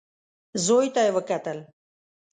[0.65, 1.59] زوی ته يې وکتل.